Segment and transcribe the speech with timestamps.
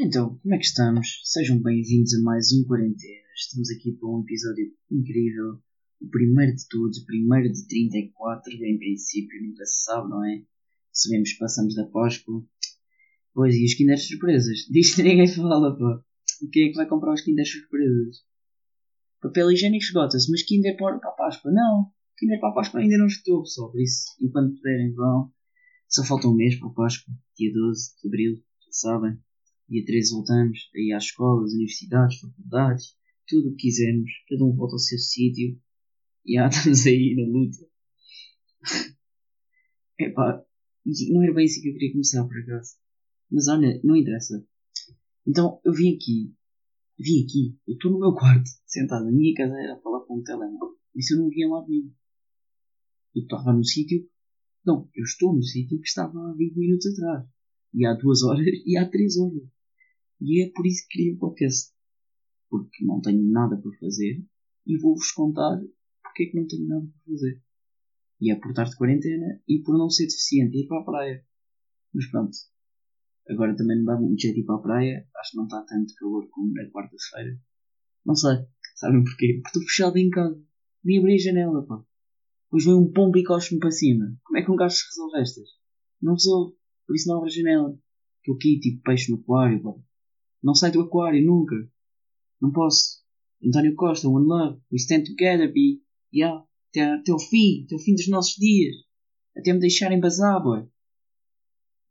[0.00, 1.22] Então, como é que estamos?
[1.24, 3.26] Sejam bem-vindos a mais um Quarentena.
[3.34, 5.60] Estamos aqui para um episódio incrível.
[6.00, 10.44] O primeiro de todos, o primeiro de 34, em princípio, nunca se sabe, não é?
[10.92, 12.46] Sabemos que passamos da Páscoa.
[13.34, 14.58] Pois, e os Kinder Surpresas?
[14.70, 16.00] Diz que ninguém fala, pá.
[16.52, 18.18] Quem é que vai comprar os Kinder Surpresas?
[19.20, 21.50] Papel higiênico esgota-se, mas Kinder para a Páscoa?
[21.50, 21.90] Não.
[22.16, 23.72] Kinder para a Páscoa ainda não estou, pessoal.
[23.72, 25.32] Por isso, enquanto puderem, vão.
[25.88, 29.27] Só falta um mês para a Páscoa, dia 12 de Abril, já sabem.
[29.68, 32.96] Dia 13 voltamos aí às escolas, universidades, faculdades,
[33.26, 34.10] tudo o que quisermos.
[34.28, 35.60] Cada um volta ao seu sítio.
[36.24, 37.58] E já estamos aí na luta.
[39.98, 40.44] Epá,
[41.10, 42.76] não era bem assim que eu queria começar, por acaso.
[43.30, 44.46] Mas olha, não interessa.
[45.26, 46.34] Então, eu vim aqui.
[46.98, 47.58] Vim aqui.
[47.66, 50.78] Eu estou no meu quarto, sentado na minha cadeira a falar com o telemóvel.
[50.94, 51.92] Isso eu não via lá nenhum.
[53.14, 54.08] Eu estava no sítio
[54.68, 57.26] não, eu estou no sítio que estava há 20 minutos atrás.
[57.72, 59.48] E há 2 horas e há 3 horas.
[60.20, 61.72] E é por isso que queria um podcast.
[62.50, 64.24] Porque não tenho nada para fazer
[64.66, 65.60] e vou-vos contar
[66.02, 67.42] porque é que não tenho nada para fazer.
[68.20, 70.84] E é por estar de quarentena e por não ser deficiente e ir para a
[70.84, 71.26] praia.
[71.94, 72.36] Mas pronto.
[73.28, 75.08] Agora também não dá muito jeito ir para a praia.
[75.16, 77.38] Acho que não está tanto calor como na quarta-feira.
[78.04, 78.46] Não sei.
[78.74, 79.34] Sabem porquê?
[79.34, 80.42] Porque estou fechado em casa.
[80.82, 81.84] Nem abri a janela, pá.
[82.44, 84.16] Depois vem um pombo e cospe-me para cima.
[84.24, 85.48] Como é que um gajo se resolve estas?
[86.00, 86.56] Não resolve.
[86.86, 87.78] Por isso não abre a janela.
[88.18, 89.74] Estou aqui tipo peixe no aquário, pá.
[90.42, 91.54] Não sai do aquário, nunca.
[92.40, 93.02] Não posso.
[93.44, 94.60] António Costa, One Love.
[94.72, 95.82] We stand together, B.
[96.12, 96.44] Yeah.
[96.70, 97.64] Até, até o fim.
[97.64, 98.76] Até o fim dos nossos dias.
[99.36, 100.68] Até me deixarem bazar, boy.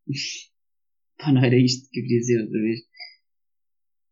[1.18, 2.80] pá, não era isto que eu queria dizer outra vez.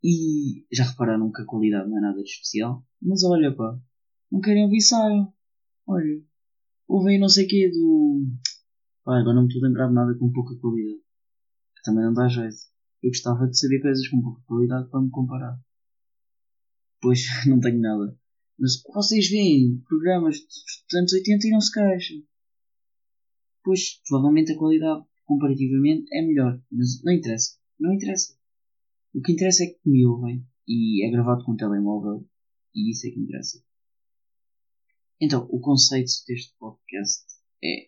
[0.03, 2.85] E já repararam que a qualidade não é nada de especial?
[3.01, 3.79] Mas olha, pá.
[4.31, 5.33] Não querem ouvir, saiam.
[5.87, 6.21] Olha.
[6.87, 8.27] Houve aí não sei o quê do.
[9.03, 11.01] Pá, agora não me estou a lembrar de nada com pouca qualidade.
[11.83, 12.74] Também não dá jeito.
[13.05, 15.63] Eu gostava de saber coisas com pouca qualidade para me comparar.
[16.99, 18.19] Pois, não tenho nada.
[18.57, 22.23] Mas vocês veem programas dos anos 80 e não se queixam.
[23.63, 26.59] Pois, provavelmente a qualidade, comparativamente, é melhor.
[26.71, 27.59] Mas não interessa.
[27.79, 28.35] Não interessa.
[29.13, 30.43] O que interessa é que me ouvem.
[30.67, 32.27] E é gravado com um telemóvel.
[32.73, 33.63] E isso é que interessa.
[35.21, 37.23] Então, o conceito deste podcast
[37.63, 37.87] é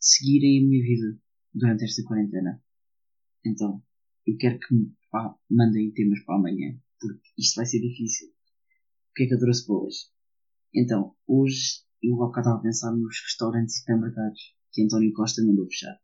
[0.00, 1.20] seguirem a minha vida
[1.52, 2.64] durante esta quarentena.
[3.44, 3.82] Então,
[4.28, 8.28] eu quero que me pá, mandem temas para amanhã, porque isto vai ser difícil.
[8.28, 9.98] O que é que eu trouxe para hoje?
[10.74, 15.42] Então, hoje eu há bocado estava a pensar nos restaurantes e supermercados que António Costa
[15.42, 15.98] mandou fechar.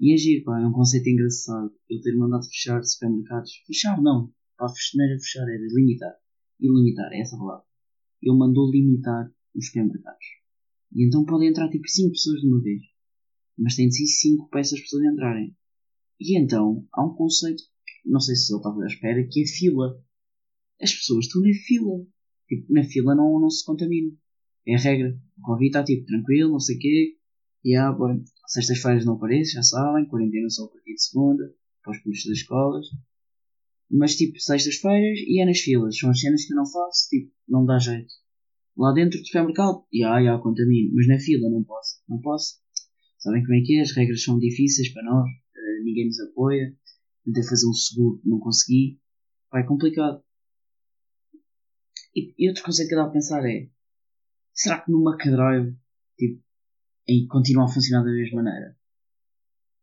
[0.00, 1.72] E é pá, é um conceito engraçado.
[1.88, 3.52] Ele ter mandado fechar supermercados.
[3.68, 4.32] Fechar não.
[4.58, 6.14] Pá, não era fechar, era limitar.
[6.58, 7.64] E limitar, é essa palavra.
[8.20, 10.26] Ele mandou limitar os supermercados.
[10.92, 12.82] E então podem entrar tipo 5 pessoas de uma vez.
[13.56, 15.56] Mas tem de ser 5 para essas pessoas entrarem.
[16.20, 17.62] E então há um conceito,
[18.04, 20.00] não sei se ele estava à espera, que é fila.
[20.80, 22.06] As pessoas estão na fila.
[22.48, 24.12] Tipo, na fila não, não se contamina.
[24.66, 25.18] É a regra.
[25.38, 27.16] O Covid está tipo tranquilo, não sei o quê.
[27.64, 31.92] E há, bom, sextas-feiras não aparece, já sabem, quarentena só a partir de segunda, para
[31.92, 32.86] os cursos das escolas.
[33.90, 35.96] Mas tipo, sextas-feiras e é nas filas.
[35.98, 38.12] São as cenas que eu não faço, tipo, não dá jeito.
[38.76, 40.92] Lá dentro do supermercado, já, já, contamino.
[40.94, 42.02] Mas na fila não posso.
[42.08, 42.58] Não posso.
[43.18, 43.80] Sabem como é que é?
[43.80, 45.28] As regras são difíceis para nós.
[45.82, 46.76] Ninguém nos apoia.
[47.24, 49.00] Tentei fazer um seguro, não consegui.
[49.50, 50.22] Vai complicado.
[52.14, 53.70] E, e outro conceito que eu dá a pensar é:
[54.52, 55.76] será que no McDrive,
[56.18, 56.42] tipo,
[57.08, 58.76] aí continua a funcionar da mesma maneira?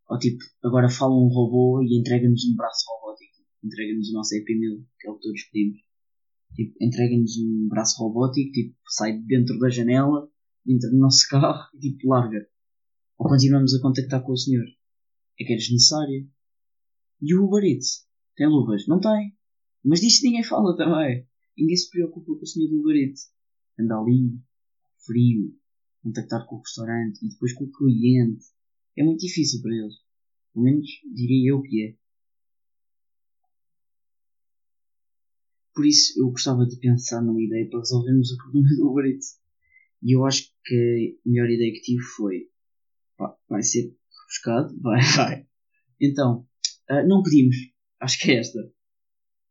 [0.09, 3.44] Ou tipo, agora fala um robô e entrega-nos um braço robótico.
[3.63, 5.91] Entrega-nos o nosso EP1000, que é o que todos pedimos
[6.56, 10.30] tipo, entrega-nos um braço robótico, tipo, sai dentro da janela,
[10.68, 12.46] entra no nosso carro e tipo, larga.
[13.18, 14.66] Ou continuamos a contactar com o senhor.
[15.41, 16.29] É que é desnecessário.
[17.19, 18.07] E o Uber Eats?
[18.35, 18.88] Tem luvas?
[18.88, 19.35] Não tem.
[19.84, 21.28] Mas disso ninguém fala também.
[21.57, 23.34] Ninguém se preocupa com o senhor do Uber Eats.
[23.80, 24.40] Anda ali,
[25.03, 25.57] frio,
[26.03, 28.46] contactar com o restaurante e depois com o cliente.
[28.96, 29.96] É muito difícil para eles.
[30.53, 31.97] Pelo menos diria eu que é.
[35.74, 39.39] Por isso eu gostava de pensar numa ideia para resolvermos o problema do Uber Eats.
[40.04, 42.51] E eu acho que a melhor ideia que tive foi
[43.18, 43.95] pá, vai ser
[44.31, 45.45] buscado, vai, vai.
[46.00, 46.48] Então,
[46.89, 47.56] uh, não pedimos.
[48.00, 48.60] Acho que é esta.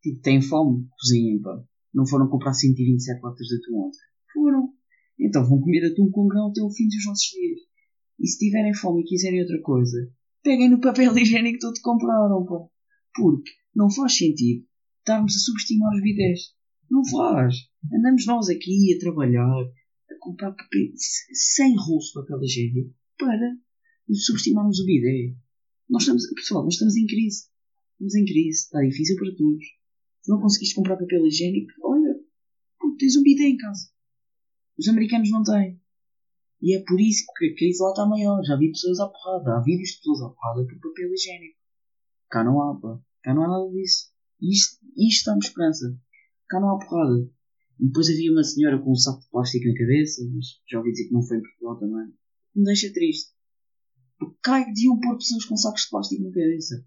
[0.02, 1.62] Tipo, têm fome, cozinhem, pá.
[1.92, 3.98] Não foram comprar 127 latas de atum ontem.
[4.32, 4.72] Foram.
[5.18, 7.60] Então vão comer atum com grão até o fim dos nossos dias.
[8.18, 10.10] E se tiverem fome e quiserem outra coisa,
[10.42, 12.66] peguem no papel higiênico todo que compraram, pá.
[13.14, 14.64] Porque não faz sentido
[14.98, 16.40] estarmos a subestimar os bidés.
[16.90, 17.54] Não faz.
[17.92, 19.62] Andamos nós aqui a trabalhar,
[20.10, 20.92] a comprar papel,
[21.32, 23.56] sem de papel higiênico para
[24.14, 25.34] subestimarmos o bidé.
[25.88, 27.46] Nós estamos, pessoal, nós estamos em crise.
[27.92, 29.64] estamos em crise, está difícil para todos.
[30.22, 32.20] Se não conseguiste comprar papel higiênico, olha,
[32.98, 33.88] tens um bidé em casa.
[34.78, 35.80] Os americanos não têm.
[36.62, 38.42] E é por isso que a crise lá está maior.
[38.44, 39.56] Já vi pessoas à porrada.
[39.56, 41.58] Há vídeos de pessoas à porrada por papel higiênico.
[42.28, 43.00] Cá não há, pá.
[43.22, 44.10] Cá não há nada disso.
[44.40, 45.98] Isto, isto dá-me esperança.
[46.48, 47.30] Cá não há porrada.
[47.78, 50.92] E depois havia uma senhora com um saco de plástico na cabeça, mas já ouvi
[50.92, 52.14] dizer que não foi em Portugal também.
[52.54, 53.32] Me deixa triste.
[54.42, 56.84] Cá deviam pôr pessoas com sacos de plástico na cabeça.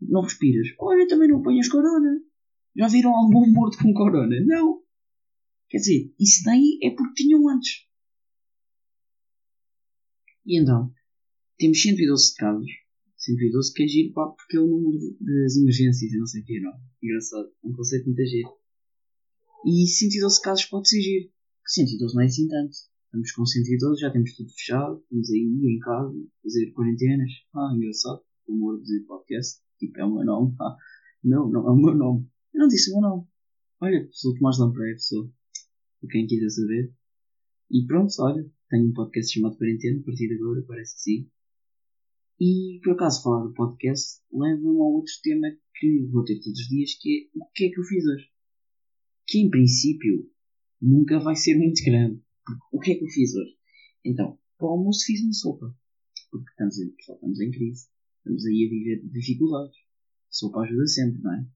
[0.00, 0.68] Não respiras.
[0.78, 2.20] Olha, também não apanhas corona.
[2.76, 4.36] Já viram algum morto com corona?
[4.44, 4.82] Não.
[5.68, 7.86] Quer dizer, isso daí é porque tinham antes.
[10.46, 10.92] E então,
[11.58, 12.70] temos 112 casos.
[13.16, 16.60] 112 que é giro, pá, porque é o número das emergências não sei o que,
[16.60, 16.72] não.
[17.02, 17.52] Engraçado.
[17.64, 18.48] É um conceito muito giro.
[19.66, 21.30] E 112 casos pode ser giro.
[21.66, 22.76] 112 não é assim tanto.
[23.08, 25.00] Estamos com 112, já temos tudo fechado.
[25.00, 27.32] Estamos aí em casa, fazer quarentenas.
[27.54, 28.20] Ah, engraçado.
[28.46, 29.62] O humor de podcast.
[29.78, 30.54] Tipo, é o meu nome.
[30.60, 30.76] Ah,
[31.24, 32.28] não, não é o meu nome.
[32.52, 33.26] Eu não disse o meu nome.
[33.80, 35.32] Olha, sou Tomás Lampreia, pessoa.
[36.00, 36.92] Para quem quiser saber.
[37.70, 41.30] E pronto, olha, tenho um podcast chamado Quarentena, a partir de agora, parece que sim.
[42.38, 46.68] E por acaso falar do podcast leva-me a outro tema que vou ter todos os
[46.68, 48.26] dias, que é o que é que eu fiz hoje.
[49.26, 50.30] Que em princípio
[50.80, 52.22] nunca vai ser muito grande.
[52.72, 53.56] O que é que eu fiz hoje?
[54.04, 55.74] Então, para o almoço fiz uma sopa.
[56.30, 57.86] Porque estamos em, pessoal, estamos em crise.
[58.18, 59.76] Estamos aí a viver dificuldades.
[60.30, 61.46] Sopa ajuda sempre, não é?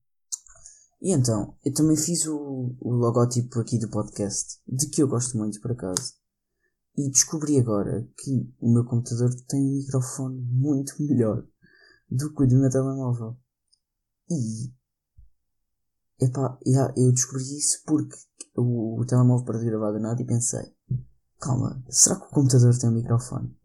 [1.01, 5.59] E então, eu também fiz o, o aqui do podcast, de que eu gosto muito
[5.59, 6.13] por acaso.
[6.97, 11.45] E descobri agora que o meu computador tem um microfone muito melhor
[12.09, 13.37] do que o do meu telemóvel.
[14.29, 14.71] E.
[16.23, 18.15] Epá, yeah, eu descobri isso porque
[18.55, 20.73] o, o telemóvel para gravar do nada e pensei:
[21.39, 23.55] calma, será que o computador tem um microfone?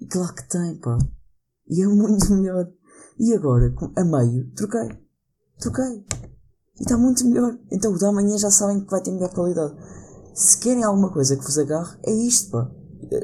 [0.00, 0.98] E claro que tem, pá.
[1.68, 2.70] E é muito melhor.
[3.18, 4.88] E agora, a meio, troquei.
[5.58, 6.04] Troquei.
[6.78, 7.58] E está muito melhor.
[7.70, 9.74] Então o da amanhã já sabem que vai ter melhor qualidade.
[10.34, 12.70] Se querem alguma coisa que vos agarre, é isto, pá.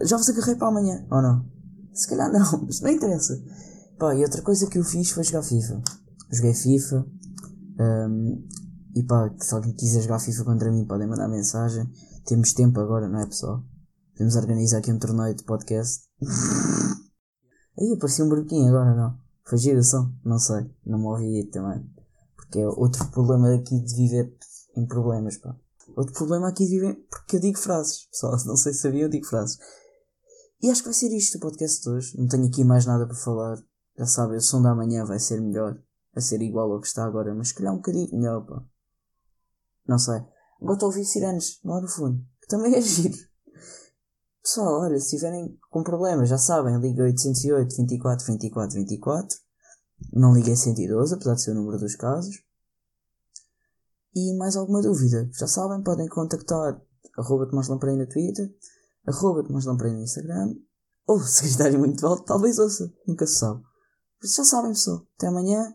[0.02, 1.44] Já vos agarrei para amanhã, ou não?
[1.93, 3.43] Se calhar não, mas não interessa.
[3.99, 5.82] Pá, e outra coisa que eu fiz foi jogar FIFA.
[6.31, 7.06] Joguei FIFA.
[7.81, 8.46] Um,
[8.94, 11.88] e pá, se alguém quiser jogar FIFA contra mim, podem mandar mensagem.
[12.25, 13.62] Temos tempo agora, não é pessoal?
[14.12, 16.04] Podemos organizar aqui um torneio de podcast.
[17.78, 19.16] Aí apareceu um burquinho agora, não?
[19.44, 20.12] Foi giro o som?
[20.25, 20.70] Não sei.
[20.84, 21.88] Não me ouvi também.
[22.37, 24.37] Porque é outro problema aqui de viver
[24.76, 25.56] em problemas, pá.
[25.96, 29.08] Outro problema aqui de viver, porque eu digo frases, pessoal, não sei se sabia, eu
[29.08, 29.58] digo frases.
[30.62, 32.19] E acho que vai ser isto o podcast de hoje.
[32.19, 33.58] Não tenho aqui mais nada para falar.
[33.98, 35.81] Já sabem, o som da manhã vai ser melhor.
[36.12, 38.62] Vai ser igual ao que está agora, mas se calhar um bocadinho melhor, pá.
[39.90, 40.20] Não sei.
[40.62, 43.19] Estou a ouvir sirenes lá no fundo, que também é giro.
[44.40, 49.37] Pessoal, olha, se tiverem com problemas, já sabem, liga 808 24 24 24.
[50.12, 52.37] Não liguei 112, apesar de ser o número dos casos.
[54.14, 55.28] E mais alguma dúvida?
[55.32, 56.81] Já sabem, podem contactar
[57.19, 58.48] arroba Tomás Lamprei no Twitter,
[59.04, 60.54] arroba Tomás Lamprei no Instagram,
[61.04, 63.60] ou se gritarem muito alto, talvez ouça, nunca se sabe.
[64.22, 65.04] Isso já sabem, pessoal.
[65.16, 65.75] Até amanhã,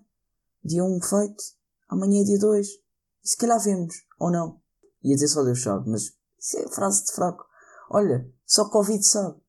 [0.63, 1.43] dia 1 feito,
[1.89, 2.67] amanhã é dia 2,
[3.25, 4.59] e se calhar vemos, ou não.
[5.03, 7.45] Ia dizer só Deus sabe, mas isso é frase de fraco.
[7.89, 9.39] Olha, só Covid sabe.